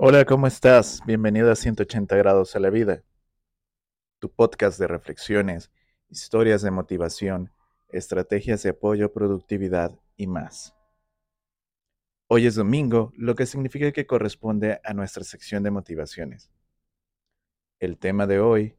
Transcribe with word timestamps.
Hola, 0.00 0.24
¿cómo 0.24 0.46
estás? 0.46 1.02
Bienvenido 1.06 1.50
a 1.50 1.56
180 1.56 2.14
grados 2.14 2.54
a 2.54 2.60
la 2.60 2.70
vida, 2.70 3.02
tu 4.20 4.32
podcast 4.32 4.78
de 4.78 4.86
reflexiones, 4.86 5.72
historias 6.08 6.62
de 6.62 6.70
motivación, 6.70 7.52
estrategias 7.88 8.62
de 8.62 8.70
apoyo, 8.70 9.12
productividad 9.12 9.98
y 10.16 10.28
más. 10.28 10.72
Hoy 12.28 12.46
es 12.46 12.54
domingo, 12.54 13.12
lo 13.16 13.34
que 13.34 13.44
significa 13.44 13.90
que 13.90 14.06
corresponde 14.06 14.80
a 14.84 14.94
nuestra 14.94 15.24
sección 15.24 15.64
de 15.64 15.72
motivaciones. 15.72 16.52
El 17.80 17.98
tema 17.98 18.28
de 18.28 18.38
hoy 18.38 18.76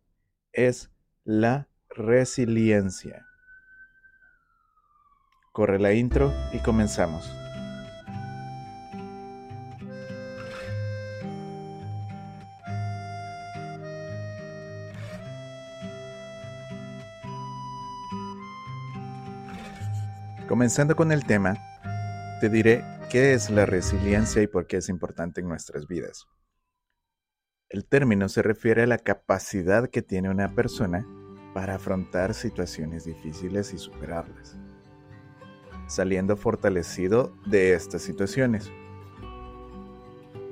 es 0.53 0.89
la 1.25 1.67
resiliencia. 1.89 3.25
Corre 5.51 5.79
la 5.79 5.91
intro 5.91 6.33
y 6.53 6.59
comenzamos. 6.59 7.29
Comenzando 20.59 20.97
con 20.97 21.13
el 21.13 21.23
tema, 21.23 21.55
te 22.41 22.49
diré 22.49 22.83
qué 23.09 23.31
es 23.31 23.49
la 23.49 23.65
resiliencia 23.65 24.41
y 24.41 24.47
por 24.47 24.67
qué 24.67 24.75
es 24.75 24.89
importante 24.89 25.39
en 25.39 25.47
nuestras 25.47 25.87
vidas. 25.87 26.27
El 27.69 27.85
término 27.85 28.27
se 28.27 28.41
refiere 28.41 28.83
a 28.83 28.85
la 28.85 28.97
capacidad 28.97 29.89
que 29.89 30.01
tiene 30.01 30.29
una 30.29 30.53
persona 30.53 31.07
para 31.53 31.75
afrontar 31.75 32.33
situaciones 32.33 33.05
difíciles 33.05 33.73
y 33.73 33.77
superarlas, 33.77 34.57
saliendo 35.87 36.35
fortalecido 36.35 37.33
de 37.45 37.73
estas 37.73 38.01
situaciones. 38.01 38.69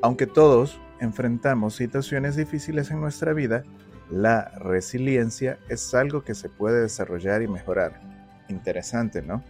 Aunque 0.02 0.25
todos 0.25 0.80
enfrentamos 1.02 1.75
situaciones 1.75 2.38
difíciles 2.38 2.91
en 2.91 3.02
nuestra 3.02 3.33
vida, 3.33 3.66
la 4.09 4.58
resiliencia 4.59 5.59
es 5.67 5.94
algo 5.94 6.23
que 6.23 6.33
se 6.33 6.47
puede 6.47 6.83
desarrollar 6.83 7.42
y 7.42 7.49
mejorar. 7.49 7.99
Interesante, 8.47 9.21
¿no? 9.21 9.44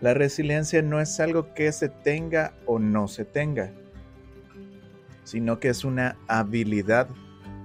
La 0.00 0.14
resiliencia 0.14 0.80
no 0.80 0.98
es 1.00 1.20
algo 1.20 1.52
que 1.52 1.70
se 1.72 1.90
tenga 1.90 2.54
o 2.66 2.78
no 2.78 3.06
se 3.06 3.26
tenga, 3.26 3.70
sino 5.24 5.60
que 5.60 5.68
es 5.68 5.84
una 5.84 6.16
habilidad 6.26 7.08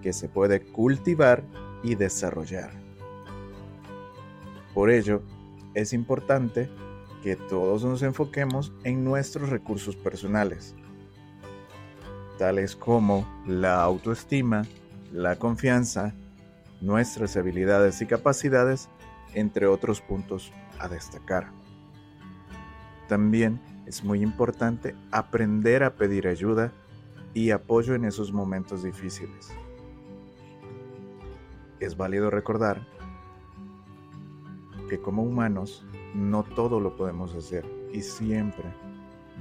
que 0.02 0.12
se 0.12 0.28
puede 0.28 0.62
cultivar 0.62 1.44
y 1.82 1.96
desarrollar. 1.96 2.72
Por 4.74 4.90
ello, 4.90 5.24
es 5.74 5.94
importante 5.94 6.70
que 7.24 7.38
todos 7.38 7.86
nos 7.86 8.04
enfoquemos 8.04 8.74
en 8.84 9.06
nuestros 9.06 9.50
recursos 9.50 9.96
personales, 9.96 10.76
tales 12.38 12.76
como 12.76 13.26
la 13.48 13.82
autoestima, 13.82 14.64
la 15.14 15.38
confianza, 15.38 16.14
nuestras 16.82 17.38
habilidades 17.38 18.02
y 18.02 18.06
capacidades, 18.06 18.90
entre 19.34 19.68
otros 19.68 20.02
puntos 20.02 20.52
a 20.78 20.90
destacar. 20.90 21.65
También 23.08 23.62
es 23.86 24.04
muy 24.04 24.22
importante 24.22 24.96
aprender 25.12 25.84
a 25.84 25.96
pedir 25.96 26.28
ayuda 26.28 26.72
y 27.34 27.52
apoyo 27.52 27.96
en 27.96 28.06
esos 28.06 28.32
momentos 28.32 28.84
difíciles. 28.84 29.50
Es 31.80 31.96
válido 31.98 32.32
recordar 32.32 32.88
que 34.90 35.00
como 35.00 35.24
humanos 35.24 35.86
no 36.14 36.44
todo 36.44 36.80
lo 36.80 36.96
podemos 36.96 37.36
hacer 37.36 37.66
y 37.92 38.02
siempre 38.02 38.66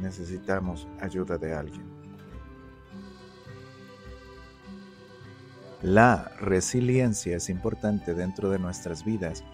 necesitamos 0.00 0.88
ayuda 1.00 1.38
de 1.38 1.54
alguien. 1.54 1.94
La 5.82 6.32
resiliencia 6.40 7.36
es 7.36 7.50
importante 7.50 8.14
dentro 8.14 8.50
de 8.50 8.58
nuestras 8.58 9.04
vidas 9.04 9.44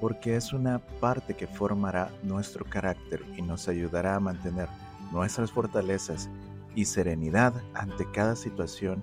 porque 0.00 0.36
es 0.36 0.52
una 0.52 0.78
parte 0.78 1.34
que 1.34 1.46
formará 1.46 2.10
nuestro 2.22 2.64
carácter 2.64 3.24
y 3.36 3.42
nos 3.42 3.68
ayudará 3.68 4.16
a 4.16 4.20
mantener 4.20 4.68
nuestras 5.12 5.50
fortalezas 5.50 6.28
y 6.74 6.84
serenidad 6.84 7.54
ante 7.74 8.10
cada 8.12 8.36
situación 8.36 9.02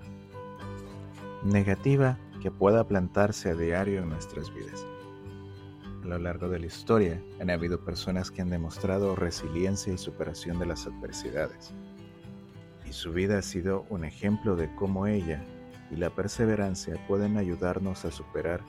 negativa 1.44 2.18
que 2.40 2.50
pueda 2.50 2.86
plantarse 2.86 3.50
a 3.50 3.54
diario 3.54 4.02
en 4.02 4.08
nuestras 4.08 4.52
vidas. 4.54 4.86
A 6.04 6.06
lo 6.06 6.18
largo 6.18 6.48
de 6.48 6.60
la 6.60 6.66
historia 6.66 7.20
han 7.40 7.50
habido 7.50 7.84
personas 7.84 8.30
que 8.30 8.40
han 8.40 8.50
demostrado 8.50 9.16
resiliencia 9.16 9.92
y 9.92 9.98
superación 9.98 10.58
de 10.58 10.66
las 10.66 10.86
adversidades. 10.86 11.72
Y 12.88 12.92
su 12.92 13.12
vida 13.12 13.38
ha 13.38 13.42
sido 13.42 13.84
un 13.90 14.04
ejemplo 14.04 14.54
de 14.54 14.72
cómo 14.76 15.06
ella 15.06 15.44
y 15.90 15.96
la 15.96 16.10
perseverancia 16.10 16.94
pueden 17.08 17.36
ayudarnos 17.36 18.04
a 18.04 18.12
superar 18.12 18.60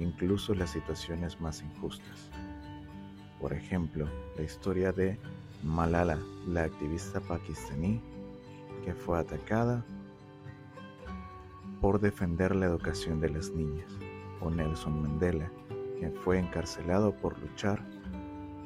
incluso 0.00 0.54
las 0.54 0.70
situaciones 0.70 1.40
más 1.40 1.62
injustas. 1.62 2.30
Por 3.40 3.52
ejemplo, 3.52 4.08
la 4.36 4.42
historia 4.42 4.92
de 4.92 5.18
Malala, 5.62 6.18
la 6.48 6.64
activista 6.64 7.20
pakistaní 7.20 8.00
que 8.84 8.94
fue 8.94 9.18
atacada 9.18 9.84
por 11.80 12.00
defender 12.00 12.54
la 12.56 12.66
educación 12.66 13.20
de 13.20 13.30
las 13.30 13.50
niñas, 13.50 13.90
o 14.40 14.50
Nelson 14.50 15.02
Mandela, 15.02 15.50
quien 15.98 16.14
fue 16.14 16.38
encarcelado 16.38 17.14
por 17.14 17.38
luchar 17.38 17.82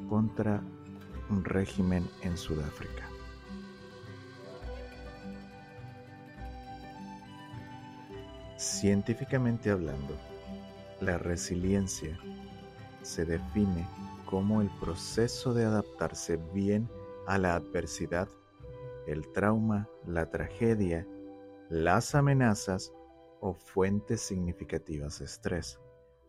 contra 0.09 0.63
un 1.31 1.45
régimen 1.45 2.09
en 2.23 2.37
Sudáfrica. 2.37 3.09
Científicamente 8.57 9.71
hablando, 9.71 10.17
la 11.05 11.19
resiliencia 11.19 12.19
se 13.03 13.25
define 13.25 13.87
como 14.25 14.63
el 14.63 14.71
proceso 14.81 15.53
de 15.53 15.65
adaptarse 15.65 16.39
bien 16.55 16.89
a 17.27 17.39
la 17.39 17.55
adversidad, 17.55 18.29
el 19.07 19.31
trauma, 19.33 19.89
la 20.07 20.31
tragedia, 20.31 21.07
las 21.69 22.15
amenazas 22.15 22.93
o 23.41 23.55
fuentes 23.55 24.23
significativas 24.23 25.19
de 25.19 25.27
estrés. 25.27 25.79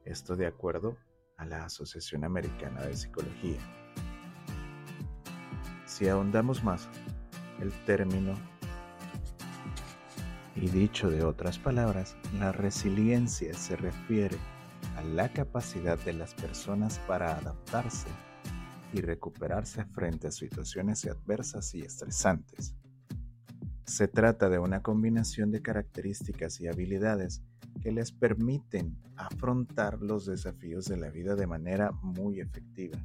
Esto 0.03 0.35
de 0.35 0.45
acuerdo 0.45 0.97
a 1.37 1.45
la 1.45 1.65
Asociación 1.65 2.25
Americana 2.25 2.81
de 2.81 2.95
Psicología. 2.95 3.59
Si 5.85 6.09
ahondamos 6.09 6.63
más, 6.63 6.89
el 7.61 7.71
término 7.85 8.33
y 10.55 10.67
dicho 10.67 11.09
de 11.09 11.23
otras 11.23 11.57
palabras, 11.57 12.17
la 12.37 12.51
resiliencia 12.51 13.53
se 13.53 13.75
refiere 13.77 14.37
la 15.03 15.29
capacidad 15.29 15.99
de 15.99 16.13
las 16.13 16.33
personas 16.33 16.99
para 17.07 17.37
adaptarse 17.37 18.07
y 18.93 19.01
recuperarse 19.01 19.85
frente 19.85 20.27
a 20.27 20.31
situaciones 20.31 21.05
adversas 21.05 21.73
y 21.75 21.81
estresantes. 21.81 22.75
Se 23.85 24.07
trata 24.07 24.49
de 24.49 24.57
una 24.57 24.81
combinación 24.81 25.51
de 25.51 25.61
características 25.61 26.59
y 26.59 26.67
habilidades 26.67 27.43
que 27.81 27.91
les 27.91 28.11
permiten 28.11 28.97
afrontar 29.15 30.01
los 30.01 30.25
desafíos 30.25 30.85
de 30.85 30.97
la 30.97 31.09
vida 31.09 31.35
de 31.35 31.45
manera 31.45 31.91
muy 32.01 32.39
efectiva. 32.39 32.97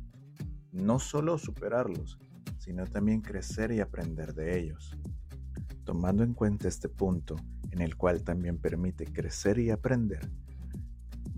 No 0.72 0.98
solo 0.98 1.38
superarlos, 1.38 2.18
sino 2.58 2.86
también 2.86 3.20
crecer 3.20 3.72
y 3.72 3.80
aprender 3.80 4.34
de 4.34 4.58
ellos. 4.58 4.96
Tomando 5.84 6.22
en 6.22 6.34
cuenta 6.34 6.68
este 6.68 6.88
punto, 6.88 7.36
en 7.72 7.80
el 7.82 7.96
cual 7.96 8.22
también 8.22 8.58
permite 8.58 9.06
crecer 9.06 9.58
y 9.58 9.70
aprender, 9.70 10.30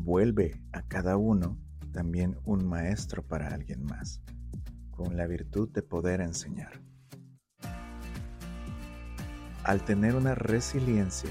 vuelve 0.04 0.60
a 0.72 0.82
cada 0.82 1.16
uno 1.16 1.56
también 1.92 2.36
un 2.44 2.66
maestro 2.66 3.22
para 3.22 3.54
alguien 3.54 3.84
más, 3.84 4.20
con 4.90 5.16
la 5.16 5.28
virtud 5.28 5.68
de 5.68 5.82
poder 5.82 6.20
enseñar. 6.20 6.72
Al 9.62 9.84
tener 9.84 10.16
una 10.16 10.34
resiliencia, 10.34 11.30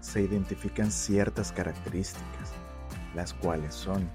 se 0.00 0.22
identifican 0.22 0.90
ciertas 0.90 1.52
características, 1.52 2.52
las 3.14 3.32
cuales 3.32 3.72
son, 3.72 4.10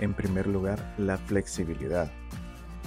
en 0.00 0.12
primer 0.12 0.48
lugar, 0.48 0.94
la 0.98 1.18
flexibilidad. 1.18 2.10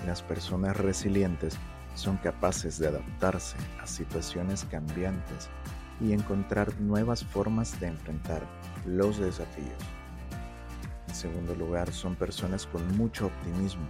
Las 0.05 0.21
personas 0.21 0.75
resilientes 0.75 1.57
son 1.95 2.17
capaces 2.17 2.79
de 2.79 2.89
adaptarse 2.89 3.55
a 3.81 3.87
situaciones 3.87 4.65
cambiantes 4.65 5.49
y 5.99 6.13
encontrar 6.13 6.79
nuevas 6.79 7.23
formas 7.23 7.79
de 7.79 7.87
enfrentar 7.87 8.41
los 8.85 9.17
desafíos. 9.17 9.77
En 11.07 11.15
segundo 11.15 11.55
lugar, 11.55 11.91
son 11.91 12.15
personas 12.15 12.65
con 12.67 12.97
mucho 12.97 13.27
optimismo, 13.27 13.87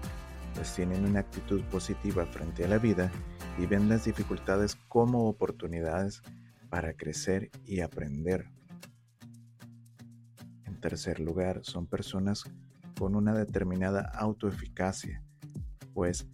pues 0.53 0.73
tienen 0.73 1.05
una 1.05 1.19
actitud 1.19 1.61
positiva 1.65 2.25
frente 2.25 2.65
a 2.65 2.67
la 2.67 2.77
vida 2.77 3.11
y 3.57 3.65
ven 3.65 3.89
las 3.89 4.05
dificultades 4.05 4.75
como 4.87 5.27
oportunidades 5.27 6.21
para 6.69 6.93
crecer 6.93 7.49
y 7.65 7.81
aprender. 7.81 8.49
En 10.65 10.79
tercer 10.79 11.19
lugar, 11.19 11.61
son 11.63 11.87
personas 11.87 12.43
con 12.97 13.15
una 13.15 13.33
determinada 13.33 14.01
autoeficacia, 14.01 15.23
pues 15.93 16.27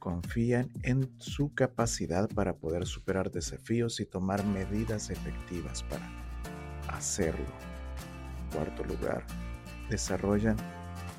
confían 0.00 0.70
en 0.82 1.08
su 1.18 1.54
capacidad 1.54 2.28
para 2.30 2.56
poder 2.56 2.86
superar 2.86 3.30
desafíos 3.30 4.00
y 4.00 4.06
tomar 4.06 4.44
medidas 4.44 5.10
efectivas 5.10 5.84
para 5.84 6.10
hacerlo. 6.88 7.46
cuarto 8.52 8.82
lugar, 8.82 9.24
desarrollan 9.88 10.56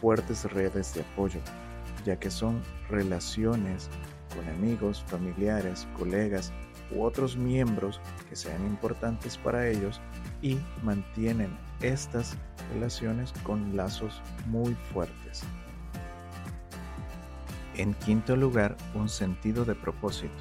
fuertes 0.01 0.51
redes 0.51 0.93
de 0.93 1.01
apoyo, 1.01 1.39
ya 2.03 2.19
que 2.19 2.29
son 2.29 2.61
relaciones 2.89 3.89
con 4.35 4.47
amigos, 4.49 5.03
familiares, 5.07 5.87
colegas 5.97 6.51
u 6.93 7.03
otros 7.03 7.37
miembros 7.37 8.01
que 8.27 8.35
sean 8.35 8.65
importantes 8.65 9.37
para 9.37 9.69
ellos 9.69 10.01
y 10.41 10.57
mantienen 10.83 11.57
estas 11.81 12.35
relaciones 12.73 13.31
con 13.43 13.77
lazos 13.77 14.21
muy 14.47 14.73
fuertes. 14.91 15.43
En 17.81 17.95
quinto 17.95 18.35
lugar, 18.35 18.77
un 18.93 19.09
sentido 19.09 19.65
de 19.65 19.73
propósito, 19.73 20.35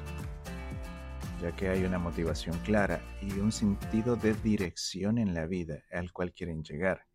ya 1.41 1.55
que 1.55 1.69
hay 1.69 1.83
una 1.85 1.97
motivación 1.97 2.55
clara 2.59 3.01
y 3.19 3.39
un 3.39 3.51
sentido 3.51 4.15
de 4.15 4.35
dirección 4.35 5.17
en 5.17 5.33
la 5.33 5.47
vida 5.47 5.81
al 5.91 6.11
cual 6.11 6.33
quieren 6.33 6.63
llegar. 6.63 7.07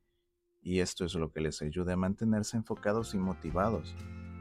Y 0.61 0.81
esto 0.81 1.05
es 1.05 1.15
lo 1.15 1.31
que 1.31 1.41
les 1.41 1.63
ayuda 1.63 1.93
a 1.93 1.97
mantenerse 1.97 2.57
enfocados 2.57 3.15
y 3.15 3.19
motivados, 3.19 3.95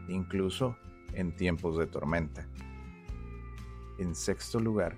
incluso 0.08 0.76
en 1.14 1.36
tiempos 1.36 1.78
de 1.78 1.86
tormenta. 1.86 2.48
En 4.00 4.16
sexto 4.16 4.60
lugar, 4.60 4.98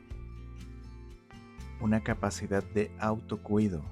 una 1.82 2.02
capacidad 2.02 2.64
de 2.64 2.96
autocuido, 2.98 3.84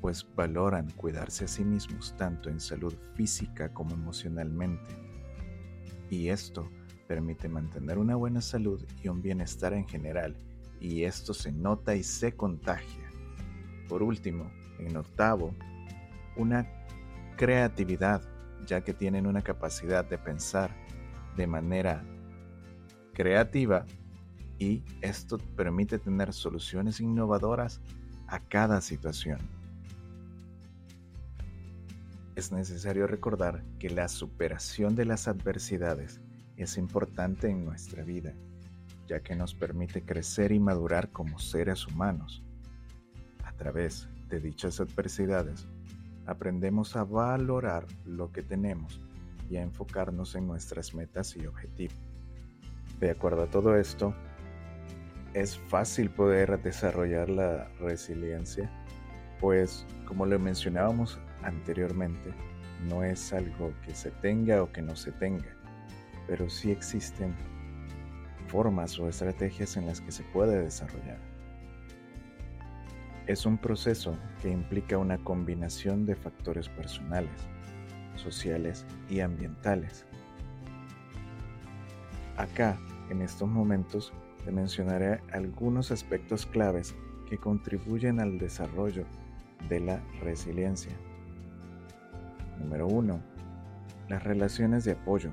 pues 0.00 0.26
valoran 0.34 0.90
cuidarse 0.92 1.44
a 1.44 1.48
sí 1.48 1.62
mismos 1.62 2.16
tanto 2.16 2.48
en 2.48 2.58
salud 2.58 2.94
física 3.16 3.70
como 3.74 3.92
emocionalmente. 3.92 5.05
Y 6.10 6.28
esto 6.28 6.68
permite 7.06 7.48
mantener 7.48 7.98
una 7.98 8.16
buena 8.16 8.40
salud 8.40 8.84
y 9.02 9.08
un 9.08 9.22
bienestar 9.22 9.72
en 9.72 9.86
general, 9.86 10.36
y 10.80 11.04
esto 11.04 11.34
se 11.34 11.52
nota 11.52 11.94
y 11.94 12.02
se 12.02 12.32
contagia. 12.32 13.10
Por 13.88 14.02
último, 14.02 14.50
en 14.78 14.96
octavo, 14.96 15.54
una 16.36 16.66
creatividad, 17.36 18.22
ya 18.66 18.82
que 18.82 18.94
tienen 18.94 19.26
una 19.26 19.42
capacidad 19.42 20.04
de 20.04 20.18
pensar 20.18 20.70
de 21.36 21.46
manera 21.46 22.02
creativa 23.12 23.86
y 24.58 24.82
esto 25.02 25.38
permite 25.56 25.98
tener 25.98 26.32
soluciones 26.32 27.00
innovadoras 27.00 27.80
a 28.26 28.40
cada 28.40 28.80
situación. 28.80 29.55
Es 32.36 32.52
necesario 32.52 33.06
recordar 33.06 33.64
que 33.78 33.88
la 33.88 34.08
superación 34.08 34.94
de 34.94 35.06
las 35.06 35.26
adversidades 35.26 36.20
es 36.58 36.76
importante 36.76 37.48
en 37.48 37.64
nuestra 37.64 38.04
vida, 38.04 38.34
ya 39.08 39.20
que 39.20 39.34
nos 39.34 39.54
permite 39.54 40.02
crecer 40.02 40.52
y 40.52 40.60
madurar 40.60 41.10
como 41.12 41.38
seres 41.38 41.86
humanos. 41.86 42.44
A 43.42 43.52
través 43.52 44.10
de 44.28 44.38
dichas 44.38 44.80
adversidades, 44.80 45.66
aprendemos 46.26 46.94
a 46.94 47.04
valorar 47.04 47.86
lo 48.04 48.30
que 48.30 48.42
tenemos 48.42 49.00
y 49.48 49.56
a 49.56 49.62
enfocarnos 49.62 50.34
en 50.34 50.46
nuestras 50.46 50.94
metas 50.94 51.34
y 51.36 51.46
objetivos. 51.46 51.96
De 53.00 53.12
acuerdo 53.12 53.44
a 53.44 53.50
todo 53.50 53.76
esto, 53.76 54.14
es 55.32 55.58
fácil 55.58 56.10
poder 56.10 56.62
desarrollar 56.62 57.30
la 57.30 57.70
resiliencia, 57.80 58.70
pues 59.40 59.86
como 60.06 60.26
lo 60.26 60.38
mencionábamos 60.38 61.18
anteriormente, 61.42 62.32
no 62.88 63.02
es 63.02 63.32
algo 63.32 63.72
que 63.84 63.94
se 63.94 64.10
tenga 64.10 64.62
o 64.62 64.72
que 64.72 64.82
no 64.82 64.96
se 64.96 65.12
tenga, 65.12 65.56
pero 66.26 66.48
sí 66.48 66.70
existen 66.70 67.34
formas 68.48 68.98
o 68.98 69.08
estrategias 69.08 69.76
en 69.76 69.86
las 69.86 70.00
que 70.00 70.12
se 70.12 70.22
puede 70.24 70.62
desarrollar. 70.62 71.18
Es 73.26 73.44
un 73.44 73.58
proceso 73.58 74.16
que 74.40 74.50
implica 74.50 74.98
una 74.98 75.18
combinación 75.18 76.06
de 76.06 76.14
factores 76.14 76.68
personales, 76.68 77.40
sociales 78.14 78.86
y 79.10 79.20
ambientales. 79.20 80.06
Acá, 82.36 82.78
en 83.10 83.22
estos 83.22 83.48
momentos, 83.48 84.12
te 84.44 84.52
mencionaré 84.52 85.20
algunos 85.32 85.90
aspectos 85.90 86.46
claves 86.46 86.94
que 87.28 87.36
contribuyen 87.36 88.20
al 88.20 88.38
desarrollo 88.38 89.04
de 89.68 89.80
la 89.80 90.00
resiliencia. 90.22 90.92
Número 92.58 92.86
1. 92.86 93.20
Las 94.08 94.22
relaciones 94.22 94.84
de 94.84 94.92
apoyo. 94.92 95.30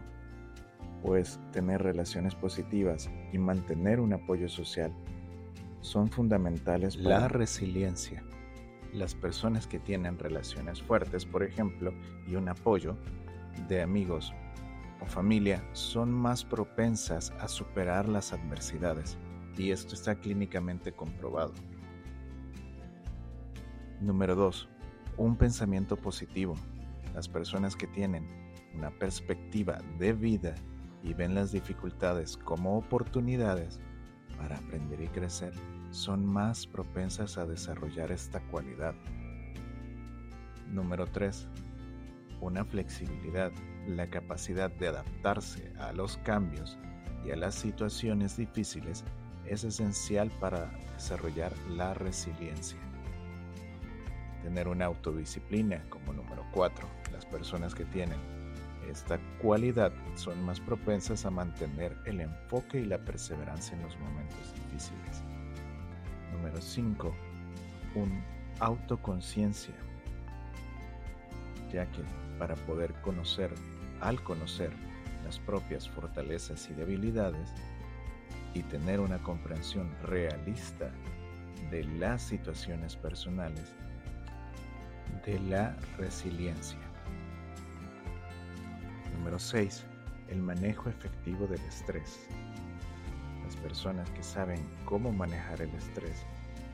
Pues 1.01 1.39
tener 1.51 1.83
relaciones 1.83 2.35
positivas 2.35 3.09
y 3.31 3.37
mantener 3.37 3.99
un 3.99 4.13
apoyo 4.13 4.47
social 4.47 4.93
son 5.81 6.09
fundamentales 6.09 6.95
para 6.95 7.19
la 7.19 7.27
resiliencia. 7.27 8.23
Las 8.93 9.15
personas 9.15 9.67
que 9.67 9.79
tienen 9.79 10.17
relaciones 10.17 10.81
fuertes, 10.81 11.25
por 11.25 11.43
ejemplo, 11.43 11.93
y 12.27 12.35
un 12.35 12.47
apoyo 12.47 12.95
de 13.67 13.81
amigos 13.81 14.33
o 15.01 15.05
familia 15.05 15.63
son 15.73 16.11
más 16.11 16.45
propensas 16.45 17.31
a 17.39 17.47
superar 17.47 18.07
las 18.07 18.31
adversidades 18.31 19.17
y 19.57 19.71
esto 19.71 19.93
está 19.93 20.15
clínicamente 20.15 20.91
comprobado. 20.91 21.53
Número 23.99 24.35
2. 24.35 24.69
Un 25.17 25.35
pensamiento 25.35 25.95
positivo. 25.95 26.55
Las 27.13 27.27
personas 27.27 27.75
que 27.75 27.87
tienen 27.87 28.27
una 28.73 28.89
perspectiva 28.91 29.79
de 29.99 30.13
vida 30.13 30.55
y 31.03 31.13
ven 31.13 31.35
las 31.35 31.51
dificultades 31.51 32.37
como 32.37 32.77
oportunidades 32.77 33.79
para 34.37 34.57
aprender 34.57 35.01
y 35.01 35.07
crecer 35.07 35.53
son 35.91 36.25
más 36.25 36.65
propensas 36.65 37.37
a 37.37 37.45
desarrollar 37.45 38.11
esta 38.11 38.39
cualidad. 38.47 38.95
Número 40.69 41.05
3. 41.05 41.47
Una 42.41 42.65
flexibilidad, 42.65 43.51
la 43.87 44.09
capacidad 44.09 44.71
de 44.71 44.87
adaptarse 44.87 45.71
a 45.77 45.93
los 45.93 46.17
cambios 46.17 46.77
y 47.23 47.31
a 47.31 47.35
las 47.35 47.55
situaciones 47.55 48.37
difíciles 48.37 49.03
es 49.45 49.63
esencial 49.63 50.31
para 50.39 50.71
desarrollar 50.95 51.53
la 51.69 51.93
resiliencia. 51.93 52.79
Tener 54.43 54.67
una 54.67 54.85
autodisciplina 54.85 55.83
como 55.89 56.13
número 56.13 56.45
4. 56.51 56.87
Las 57.11 57.25
personas 57.25 57.73
que 57.73 57.85
tienen 57.85 58.19
esta 58.89 59.17
cualidad 59.41 59.91
son 60.15 60.43
más 60.43 60.59
propensas 60.59 61.25
a 61.25 61.31
mantener 61.31 61.97
el 62.05 62.21
enfoque 62.21 62.81
y 62.81 62.85
la 62.85 62.97
perseverancia 62.99 63.75
en 63.75 63.83
los 63.83 63.97
momentos 63.97 64.53
difíciles. 64.53 65.23
Número 66.33 66.61
5. 66.61 67.15
Un 67.95 68.21
autoconciencia. 68.59 69.73
Ya 71.71 71.85
que 71.87 72.03
para 72.37 72.55
poder 72.55 72.93
conocer, 73.01 73.51
al 74.01 74.21
conocer 74.23 74.71
las 75.23 75.39
propias 75.39 75.89
fortalezas 75.89 76.69
y 76.69 76.73
debilidades 76.73 77.49
y 78.53 78.61
tener 78.63 78.99
una 78.99 79.17
comprensión 79.19 79.89
realista 80.03 80.91
de 81.71 81.83
las 81.85 82.21
situaciones 82.21 82.95
personales, 82.95 83.73
de 85.25 85.39
la 85.39 85.75
resiliencia. 85.97 86.77
Número 89.17 89.39
6. 89.39 89.85
El 90.27 90.41
manejo 90.41 90.89
efectivo 90.89 91.47
del 91.47 91.61
estrés. 91.61 92.27
Las 93.43 93.55
personas 93.57 94.09
que 94.11 94.23
saben 94.23 94.59
cómo 94.85 95.11
manejar 95.11 95.61
el 95.61 95.69
estrés 95.75 96.25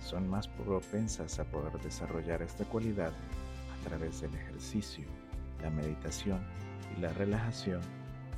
son 0.04 0.28
más 0.28 0.48
propensas 0.48 1.40
a 1.40 1.46
poder 1.46 1.74
desarrollar 1.82 2.42
esta 2.42 2.66
cualidad 2.66 3.12
a 3.12 3.88
través 3.88 4.22
del 4.22 4.34
ejercicio, 4.34 5.06
la 5.62 5.70
meditación 5.70 6.40
y 6.96 7.02
la 7.02 7.14
relajación, 7.14 7.82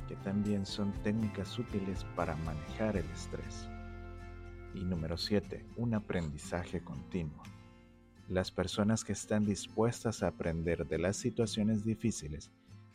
que 0.08 0.16
también 0.16 0.66
son 0.66 0.92
técnicas 1.02 1.58
útiles 1.58 2.04
para 2.16 2.36
manejar 2.36 2.96
el 2.96 3.08
estrés. 3.10 3.68
Y 4.74 4.84
número 4.84 5.16
7. 5.16 5.64
Un 5.76 5.94
aprendizaje 5.94 6.82
continuo. 6.82 7.42
Las 8.32 8.50
personas 8.50 9.04
que 9.04 9.12
están 9.12 9.44
dispuestas 9.44 10.22
a 10.22 10.28
aprender 10.28 10.86
de 10.86 10.96
las 10.96 11.18
situaciones 11.18 11.84
difíciles 11.84 12.50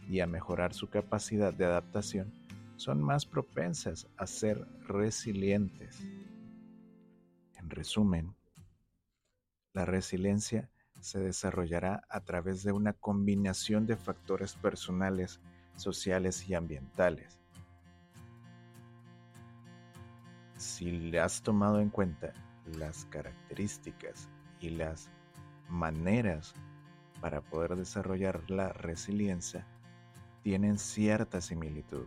y 0.10 0.20
a 0.22 0.26
mejorar 0.26 0.74
su 0.74 0.90
capacidad 0.90 1.54
de 1.54 1.66
adaptación 1.66 2.34
son 2.76 3.04
más 3.04 3.28
propensas 3.28 4.08
a 4.18 4.26
ser 4.26 4.66
resilientes. 4.88 6.00
En 7.56 7.70
resumen, 7.70 8.34
la 9.74 9.86
resiliencia 9.86 10.72
se 11.02 11.20
desarrollará 11.20 12.02
a 12.10 12.22
través 12.22 12.64
de 12.64 12.72
una 12.72 12.94
combinación 12.94 13.86
de 13.86 13.96
factores 13.96 14.56
personales, 14.56 15.40
sociales 15.76 16.50
y 16.50 16.56
ambientales. 16.56 17.38
Si 20.56 20.90
le 20.90 21.20
has 21.20 21.44
tomado 21.44 21.80
en 21.80 21.92
cuenta 21.92 22.34
las 22.66 23.06
características 23.06 24.28
y 24.60 24.72
las 24.72 25.12
maneras 25.70 26.54
para 27.22 27.42
poder 27.42 27.76
desarrollar 27.76 28.50
la 28.50 28.70
resiliencia, 28.70 29.66
tienen 30.44 30.78
cierta 30.78 31.42
similitud. 31.42 32.06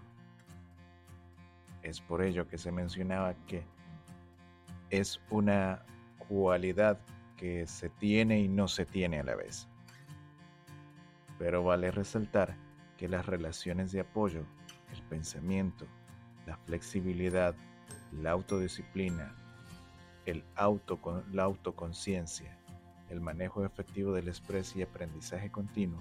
Es 1.83 2.01
por 2.01 2.23
ello 2.23 2.47
que 2.49 2.59
se 2.59 2.73
mencionaba 2.73 3.35
que 3.47 3.65
es 4.91 5.21
una 5.31 5.83
cualidad 6.29 6.99
que 7.37 7.67
se 7.67 7.89
tiene 7.89 8.41
y 8.41 8.49
no 8.49 8.69
se 8.69 8.85
tiene 8.85 9.21
a 9.21 9.25
la 9.25 9.35
vez. 9.35 9.67
Pero 11.39 11.65
vale 11.65 11.91
resaltar 11.91 12.55
que 12.99 13.09
las 13.09 13.25
relaciones 13.25 13.93
de 13.93 14.01
apoyo, 14.01 14.45
el 14.93 15.03
pensamiento, 15.05 15.87
la 16.47 16.57
flexibilidad, 16.59 17.55
la 18.13 18.33
autodisciplina, 18.33 19.35
el 20.27 20.45
la 21.33 21.43
autoconciencia, 21.45 22.60
el 23.11 23.21
manejo 23.21 23.65
efectivo 23.65 24.13
del 24.13 24.29
estrés 24.29 24.75
y 24.77 24.83
aprendizaje 24.83 25.51
continuo 25.51 26.01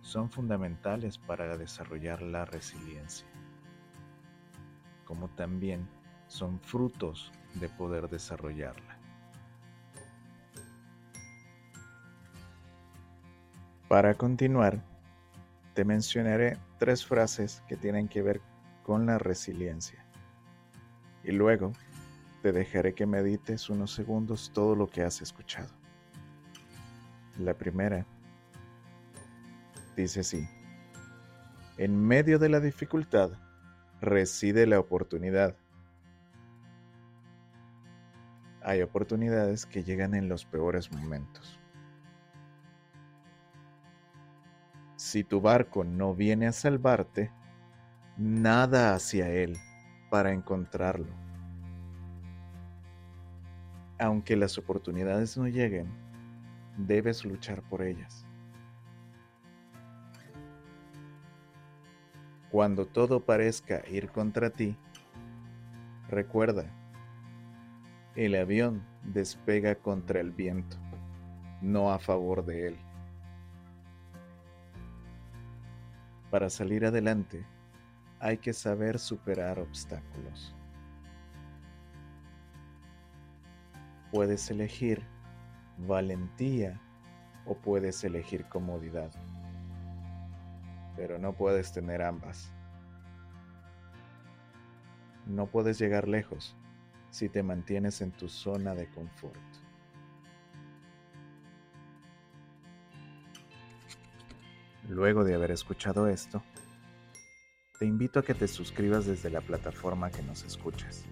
son 0.00 0.30
fundamentales 0.30 1.18
para 1.18 1.56
desarrollar 1.56 2.22
la 2.22 2.44
resiliencia, 2.44 3.26
como 5.04 5.28
también 5.28 5.86
son 6.26 6.58
frutos 6.60 7.32
de 7.54 7.68
poder 7.68 8.08
desarrollarla. 8.08 8.98
Para 13.88 14.14
continuar, 14.14 14.82
te 15.74 15.84
mencionaré 15.84 16.58
tres 16.78 17.04
frases 17.04 17.62
que 17.68 17.76
tienen 17.76 18.08
que 18.08 18.22
ver 18.22 18.40
con 18.82 19.06
la 19.06 19.18
resiliencia. 19.18 20.04
Y 21.22 21.32
luego 21.32 21.72
te 22.42 22.52
dejaré 22.52 22.94
que 22.94 23.06
medites 23.06 23.68
unos 23.68 23.92
segundos 23.92 24.50
todo 24.54 24.74
lo 24.74 24.86
que 24.86 25.02
has 25.02 25.20
escuchado. 25.20 25.75
La 27.38 27.54
primera 27.54 28.06
dice 29.94 30.20
así, 30.20 30.48
en 31.76 31.98
medio 31.98 32.38
de 32.38 32.48
la 32.48 32.60
dificultad 32.60 33.30
reside 34.00 34.66
la 34.66 34.78
oportunidad. 34.78 35.54
Hay 38.62 38.82
oportunidades 38.82 39.66
que 39.66 39.84
llegan 39.84 40.14
en 40.14 40.28
los 40.28 40.44
peores 40.44 40.90
momentos. 40.90 41.60
Si 44.96 45.22
tu 45.22 45.40
barco 45.40 45.84
no 45.84 46.14
viene 46.14 46.46
a 46.46 46.52
salvarte, 46.52 47.30
nada 48.16 48.94
hacia 48.94 49.28
él 49.28 49.56
para 50.10 50.32
encontrarlo. 50.32 51.12
Aunque 53.98 54.36
las 54.36 54.56
oportunidades 54.58 55.36
no 55.36 55.46
lleguen, 55.48 56.05
debes 56.76 57.24
luchar 57.24 57.62
por 57.62 57.82
ellas. 57.82 58.26
Cuando 62.50 62.86
todo 62.86 63.24
parezca 63.24 63.82
ir 63.88 64.10
contra 64.10 64.50
ti, 64.50 64.76
recuerda, 66.08 66.64
el 68.14 68.34
avión 68.34 68.82
despega 69.02 69.74
contra 69.74 70.20
el 70.20 70.30
viento, 70.30 70.78
no 71.60 71.92
a 71.92 71.98
favor 71.98 72.44
de 72.44 72.68
él. 72.68 72.78
Para 76.30 76.48
salir 76.48 76.86
adelante, 76.86 77.44
hay 78.20 78.38
que 78.38 78.52
saber 78.52 78.98
superar 78.98 79.58
obstáculos. 79.58 80.54
Puedes 84.10 84.50
elegir 84.50 85.02
valentía 85.78 86.80
o 87.46 87.54
puedes 87.54 88.02
elegir 88.04 88.46
comodidad 88.46 89.12
pero 90.96 91.18
no 91.18 91.34
puedes 91.34 91.72
tener 91.72 92.02
ambas. 92.02 92.50
No 95.26 95.46
puedes 95.46 95.78
llegar 95.78 96.08
lejos 96.08 96.56
si 97.10 97.28
te 97.28 97.42
mantienes 97.42 98.00
en 98.00 98.12
tu 98.12 98.28
zona 98.28 98.74
de 98.74 98.88
confort. 98.88 99.38
Luego 104.88 105.24
de 105.24 105.34
haber 105.34 105.50
escuchado 105.50 106.08
esto, 106.08 106.42
te 107.78 107.86
invito 107.86 108.20
a 108.20 108.22
que 108.22 108.34
te 108.34 108.48
suscribas 108.48 109.04
desde 109.04 109.30
la 109.30 109.40
plataforma 109.40 110.10
que 110.10 110.22
nos 110.22 110.44
escuchas. 110.44 111.04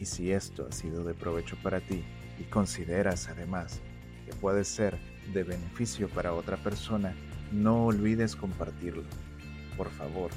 Y 0.00 0.06
si 0.06 0.32
esto 0.32 0.66
ha 0.68 0.72
sido 0.72 1.04
de 1.04 1.14
provecho 1.14 1.56
para 1.62 1.80
ti 1.80 2.02
y 2.38 2.44
consideras 2.44 3.28
además 3.28 3.80
que 4.26 4.34
puede 4.34 4.64
ser 4.64 4.98
de 5.32 5.42
beneficio 5.42 6.08
para 6.08 6.32
otra 6.32 6.56
persona, 6.56 7.14
no 7.52 7.86
olvides 7.86 8.36
compartirlo. 8.36 9.04
Por 9.76 9.90
favor, 9.90 10.30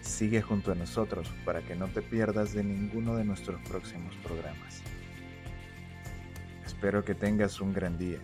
sigue 0.00 0.42
junto 0.42 0.72
a 0.72 0.74
nosotros 0.74 1.28
para 1.44 1.62
que 1.62 1.74
no 1.74 1.88
te 1.88 2.02
pierdas 2.02 2.54
de 2.54 2.64
ninguno 2.64 3.16
de 3.16 3.24
nuestros 3.24 3.60
próximos 3.68 4.14
programas. 4.16 4.82
Espero 6.64 7.04
que 7.04 7.14
tengas 7.14 7.60
un 7.60 7.72
gran 7.72 7.98
día 7.98 8.18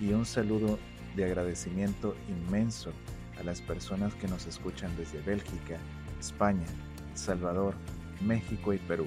y 0.00 0.12
un 0.12 0.24
saludo 0.24 0.78
de 1.16 1.24
agradecimiento 1.24 2.16
inmenso 2.28 2.92
a 3.38 3.42
las 3.42 3.60
personas 3.60 4.14
que 4.14 4.28
nos 4.28 4.46
escuchan 4.46 4.94
desde 4.96 5.20
Bélgica, 5.22 5.78
España, 6.20 6.66
Salvador, 7.14 7.74
México 8.20 8.72
y 8.72 8.78
Perú. 8.78 9.06